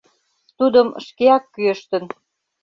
Тудым 0.57 0.87
шкеак 1.05 1.43
кӱэштын. 1.53 2.03